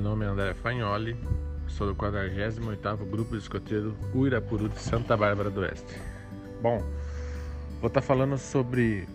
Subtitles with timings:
[0.00, 1.14] Meu nome é André Fagnoli,
[1.68, 5.94] sou do 48º Grupo de Escoteiro Uirapuru de Santa Bárbara do Oeste.
[6.62, 6.78] Bom,
[7.82, 9.06] vou estar falando sobre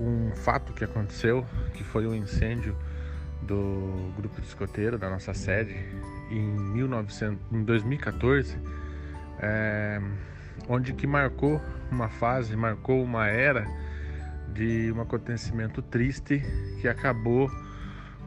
[0.00, 2.74] um fato que aconteceu, que foi o um incêndio
[3.42, 5.74] do Grupo de Escoteiro, da nossa sede,
[6.30, 8.56] em, 1900, em 2014,
[9.40, 10.00] é,
[10.70, 11.60] onde que marcou
[11.90, 13.66] uma fase, marcou uma era
[14.54, 16.42] de um acontecimento triste
[16.80, 17.50] que acabou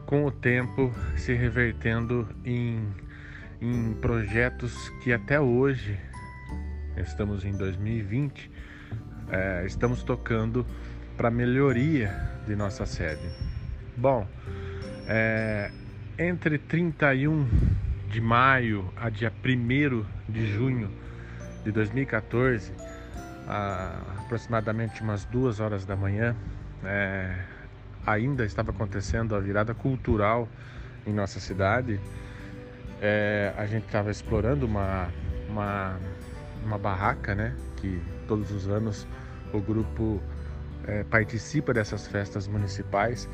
[0.08, 2.82] com o tempo se revertendo em,
[3.60, 6.00] em projetos que até hoje,
[6.96, 8.50] estamos em 2020,
[9.30, 10.64] é, estamos tocando
[11.14, 12.08] para melhoria
[12.46, 13.20] de nossa sede.
[13.98, 14.26] Bom,
[15.06, 15.70] é,
[16.18, 17.46] entre 31
[18.08, 20.90] de maio a dia 1 de junho
[21.62, 22.72] de 2014,
[23.46, 26.34] a, aproximadamente umas duas horas da manhã,
[26.82, 27.57] é,
[28.12, 30.48] ainda estava acontecendo a virada cultural
[31.06, 32.00] em nossa cidade,
[33.00, 35.08] é, a gente estava explorando uma,
[35.48, 35.98] uma,
[36.64, 37.54] uma barraca, né?
[37.76, 39.06] Que todos os anos
[39.52, 40.20] o grupo
[40.86, 43.28] é, participa dessas festas municipais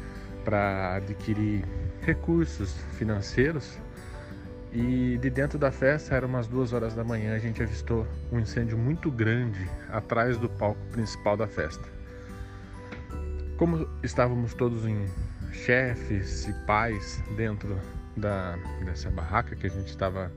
[0.45, 1.65] para adquirir
[2.03, 3.79] recursos financeiros.
[4.73, 8.41] E de dentro da festa, eram umas duas horas da manhã, a gente avistou um
[8.41, 11.89] incêndio muito grande atrás do palco principal da festa.
[13.57, 15.07] Como estávamos todos em
[15.53, 17.79] chefes e pais dentro
[18.17, 20.33] da, dessa barraca que a gente estava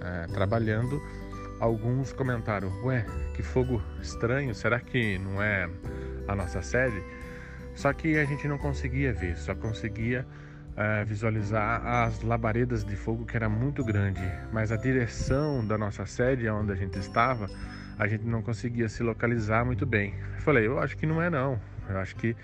[0.00, 1.00] é, trabalhando,
[1.60, 5.68] alguns comentaram: Ué, que fogo estranho, será que não é
[6.26, 7.02] a nossa sede?
[7.74, 10.26] Só que a gente não conseguia ver, só conseguia
[10.76, 16.06] é, visualizar as labaredas de fogo que era muito grande, mas a direção da nossa
[16.06, 17.48] sede, onde a gente estava,
[18.00, 20.14] a gente não conseguia se localizar muito bem.
[20.36, 22.34] Eu falei, eu acho que não é não, eu acho que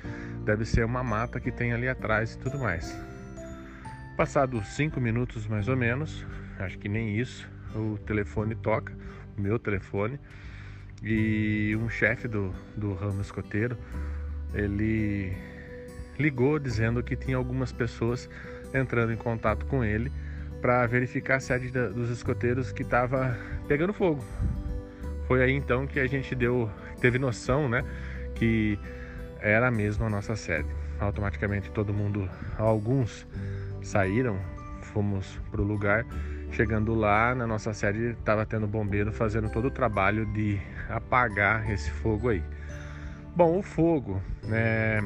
[0.44, 2.94] deve ser uma mata que tem ali atrás e tudo mais.
[4.18, 6.27] Passados cinco minutos mais ou menos,
[6.58, 8.92] acho que nem isso, o telefone toca,
[9.34, 10.20] o meu telefone,
[11.02, 13.78] e um chefe do, do ramo escoteiro,
[14.52, 15.33] ele
[16.18, 18.28] ligou dizendo que tinha algumas pessoas
[18.74, 20.12] entrando em contato com ele
[20.61, 24.22] para verificar a sede da, dos escoteiros que estava pegando fogo.
[25.27, 26.70] Foi aí então que a gente deu,
[27.01, 27.83] teve noção, né,
[28.35, 28.79] que
[29.41, 30.69] era mesmo a nossa sede.
[30.98, 33.27] Automaticamente todo mundo, alguns
[33.83, 34.39] saíram,
[34.83, 36.05] fomos para o lugar.
[36.53, 41.91] Chegando lá, na nossa sede estava tendo bombeiro fazendo todo o trabalho de apagar esse
[41.91, 42.43] fogo aí.
[43.35, 45.01] Bom, o fogo é,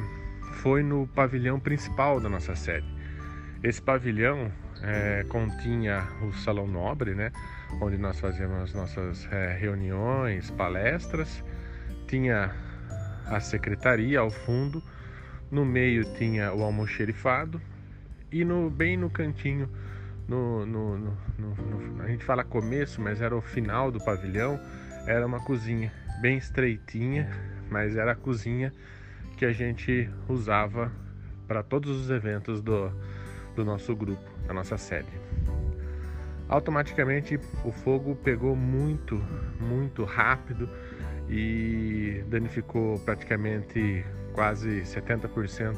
[0.61, 2.87] foi no pavilhão principal da nossa sede.
[3.63, 4.51] Esse pavilhão
[4.83, 7.31] é, continha o salão nobre, né,
[7.79, 11.43] onde nós fazíamos as nossas é, reuniões, palestras.
[12.07, 12.53] Tinha
[13.27, 14.83] a secretaria ao fundo,
[15.49, 17.61] no meio tinha o almoxerifado.
[18.31, 19.69] E no, bem no cantinho,
[20.27, 24.59] no, no, no, a gente fala começo, mas era o final do pavilhão,
[25.05, 25.91] era uma cozinha
[26.21, 27.29] bem estreitinha,
[27.69, 28.71] mas era a cozinha
[29.37, 30.91] que a gente usava
[31.47, 32.89] para todos os eventos do,
[33.55, 35.09] do nosso grupo, da nossa sede.
[36.47, 39.15] Automaticamente o fogo pegou muito,
[39.59, 40.69] muito rápido
[41.29, 45.77] e danificou praticamente quase 70%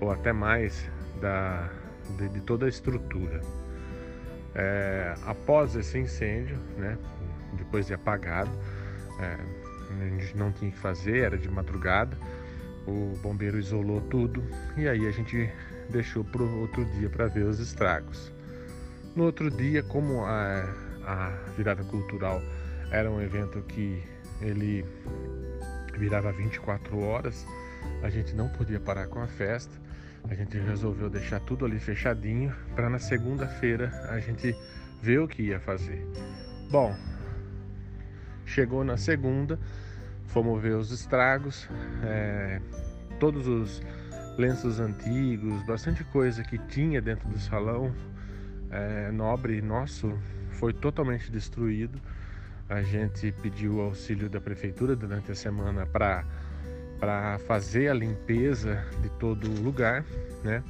[0.00, 1.70] ou até mais da,
[2.18, 3.40] de, de toda a estrutura.
[4.54, 6.98] É, após esse incêndio, né,
[7.54, 8.50] depois de apagado,
[9.18, 9.38] é,
[10.00, 12.16] a gente não tinha que fazer, era de madrugada,
[12.86, 14.44] o bombeiro isolou tudo
[14.76, 15.50] e aí a gente
[15.90, 18.32] deixou para outro dia para ver os estragos.
[19.14, 20.62] No outro dia, como a,
[21.04, 22.42] a virada cultural
[22.90, 24.02] era um evento que
[24.40, 24.84] ele
[25.96, 27.46] virava 24 horas,
[28.02, 29.72] a gente não podia parar com a festa.
[30.28, 34.56] A gente resolveu deixar tudo ali fechadinho para na segunda-feira a gente
[35.02, 36.06] ver o que ia fazer.
[36.70, 36.96] Bom,
[38.46, 39.58] chegou na segunda,
[40.26, 41.68] fomos ver os estragos,
[42.02, 42.60] é,
[43.20, 43.82] todos os
[44.36, 47.94] lenços antigos, bastante coisa que tinha dentro do salão
[48.70, 50.12] é, nobre nosso
[50.52, 52.00] foi totalmente destruído.
[52.68, 56.24] A gente pediu auxílio da prefeitura durante a semana para
[56.98, 60.04] para fazer a limpeza de todo o lugar,
[60.42, 60.62] né?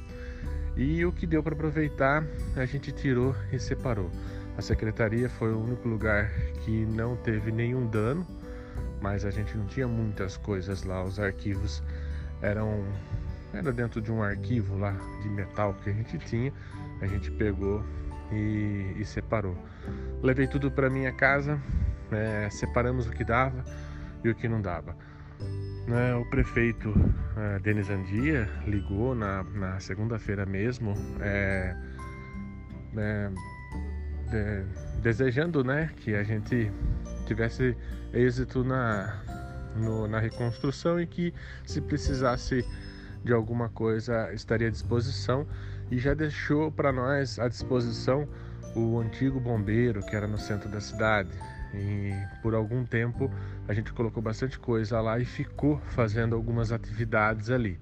[0.75, 2.25] E o que deu para aproveitar,
[2.57, 4.11] a gente tirou e separou.
[4.57, 6.29] A secretaria foi o único lugar
[6.63, 8.27] que não teve nenhum dano,
[9.01, 11.03] mas a gente não tinha muitas coisas lá.
[11.03, 11.81] Os arquivos
[12.41, 12.83] eram
[13.53, 16.51] era dentro de um arquivo lá de metal que a gente tinha.
[17.01, 17.83] A gente pegou
[18.31, 19.57] e, e separou.
[20.21, 21.59] Levei tudo para minha casa,
[22.11, 23.63] é, separamos o que dava
[24.23, 24.95] e o que não dava.
[25.87, 26.93] Né, o prefeito
[27.37, 31.75] é, Denis Andia ligou na, na segunda-feira mesmo, é,
[32.97, 33.29] é,
[34.31, 36.71] de, desejando né, que a gente
[37.27, 37.77] tivesse
[38.11, 39.21] êxito na,
[39.75, 41.31] no, na reconstrução e que
[41.65, 42.65] se precisasse
[43.25, 45.47] de alguma coisa estaria à disposição
[45.89, 48.27] e já deixou para nós à disposição
[48.75, 51.31] o antigo bombeiro que era no centro da cidade.
[51.73, 52.11] E
[52.43, 53.29] por algum tempo
[53.67, 57.79] a gente colocou bastante coisa lá e ficou fazendo algumas atividades ali.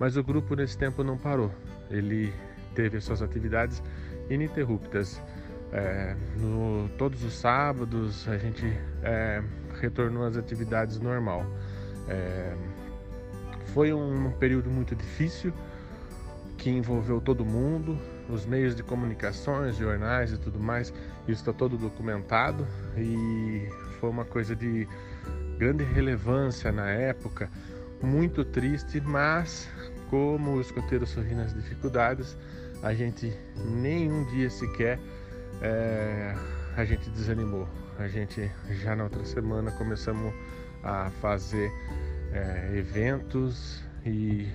[0.00, 1.54] Mas o grupo nesse tempo não parou.
[1.88, 2.32] Ele
[2.74, 3.80] teve suas atividades
[4.28, 5.22] ininterruptas.
[5.72, 8.66] É, no, todos os sábados a gente
[9.02, 9.42] é,
[9.80, 11.46] retornou às atividades normal.
[12.08, 12.54] É,
[13.72, 15.52] foi um período muito difícil
[16.58, 17.98] que envolveu todo mundo,
[18.28, 20.92] os meios de comunicações, jornais e tudo mais.
[21.26, 22.66] Isso está todo documentado
[22.96, 24.86] e foi uma coisa de
[25.58, 27.50] grande relevância na época,
[28.02, 29.68] muito triste, mas
[30.08, 32.36] como o escoteiro sorri nas dificuldades,
[32.82, 34.98] a gente nenhum dia sequer
[35.60, 36.34] é,
[36.76, 37.68] a gente desanimou.
[37.98, 40.32] A gente já na outra semana começamos
[40.82, 41.72] a fazer
[42.32, 44.48] é, eventos e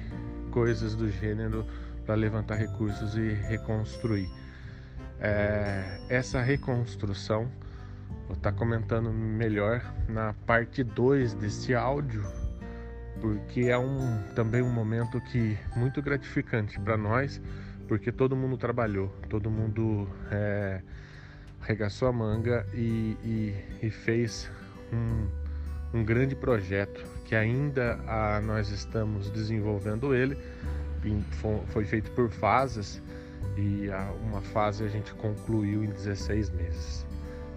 [0.52, 1.66] coisas do gênero
[2.06, 4.30] para levantar recursos e reconstruir.
[5.20, 7.50] É, essa reconstrução,
[8.28, 12.24] vou estar tá comentando melhor na parte 2 desse áudio,
[13.20, 17.42] porque é um, também um momento que muito gratificante para nós,
[17.88, 20.82] porque todo mundo trabalhou, todo mundo é,
[21.62, 24.50] regaçou a manga e, e, e fez
[24.94, 30.38] um, um, grande projeto que ainda a, nós estamos desenvolvendo ele.
[31.68, 33.02] Foi feito por fases
[33.56, 37.06] e a, uma fase a gente concluiu em 16 meses,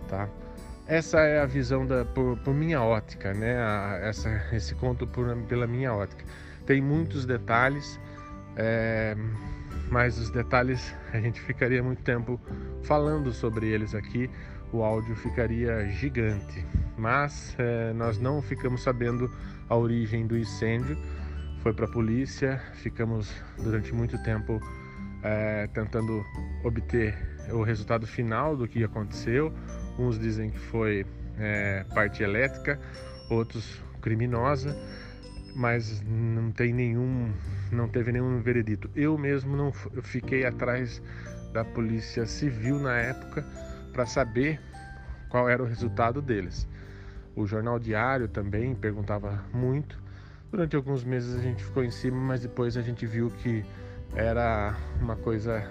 [0.08, 0.28] tá?
[0.87, 3.56] Essa é a visão da, por, por minha ótica, né?
[3.58, 6.25] A, essa, esse conto por, pela minha ótica.
[6.67, 7.99] Tem muitos detalhes,
[8.56, 9.17] é,
[9.88, 12.40] mas os detalhes a gente ficaria muito tempo
[12.82, 14.28] falando sobre eles aqui,
[14.72, 16.64] o áudio ficaria gigante.
[16.96, 19.31] Mas é, nós não ficamos sabendo
[19.69, 20.96] a origem do incêndio,
[21.62, 24.61] foi para a polícia, ficamos durante muito tempo
[25.22, 26.25] é, tentando
[26.64, 27.14] obter
[27.50, 29.52] o resultado final do que aconteceu.
[29.99, 31.06] Uns dizem que foi
[31.38, 32.78] é, parte elétrica,
[33.28, 34.76] outros criminosa
[35.55, 37.32] mas não tem nenhum,
[37.72, 38.90] não teve nenhum veredito.
[38.94, 41.02] Eu mesmo não eu fiquei atrás
[41.52, 43.44] da polícia civil na época
[43.92, 44.60] para saber
[45.28, 46.66] qual era o resultado deles.
[47.34, 49.98] O jornal diário também perguntava muito.
[50.50, 53.64] Durante alguns meses a gente ficou em cima, mas depois a gente viu que
[54.14, 55.70] era uma coisa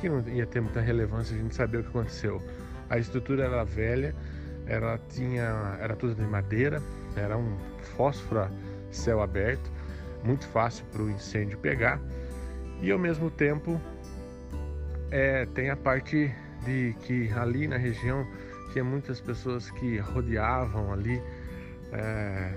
[0.00, 2.42] que não ia ter muita relevância, a gente sabia o que aconteceu.
[2.90, 4.14] A estrutura era velha,
[4.66, 6.82] ela tinha, era tudo de madeira,
[7.16, 7.56] era um
[7.96, 8.50] fósforo
[8.90, 9.70] céu aberto,
[10.24, 12.00] muito fácil para o incêndio pegar.
[12.82, 13.80] E ao mesmo tempo
[15.10, 16.34] é, tem a parte
[16.64, 18.26] de que ali na região
[18.72, 21.22] tinha muitas pessoas que rodeavam ali,
[21.92, 22.52] é,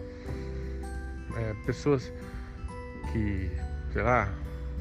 [1.38, 2.12] é, pessoas
[3.12, 3.50] que,
[3.92, 4.30] sei lá,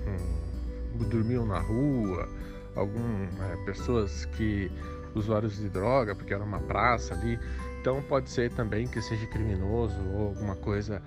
[0.07, 2.29] um, dormiam na rua,
[2.75, 4.71] algum, é, pessoas que
[5.15, 7.39] usuários de droga, porque era uma praça ali.
[7.81, 11.03] Então pode ser também que seja criminoso ou alguma coisa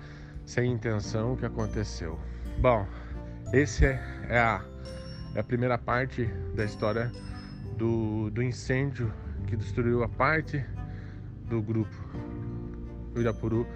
[0.46, 2.18] sem intenção que aconteceu.
[2.58, 2.86] Bom,
[3.52, 4.64] esse é, é, a,
[5.34, 7.12] é a primeira parte da história
[7.76, 9.12] do, do incêndio
[9.46, 10.64] que destruiu a parte
[11.48, 11.94] do grupo
[13.16, 13.66] Irapuru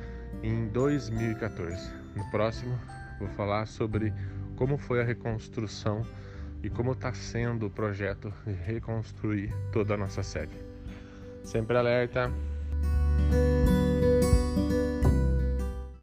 [0.42, 1.92] em 2014.
[2.14, 2.78] No próximo,
[3.18, 4.12] vou falar sobre
[4.56, 6.02] como foi a reconstrução
[6.62, 10.58] e como está sendo o projeto de reconstruir toda a nossa sede.
[11.42, 12.32] Sempre alerta.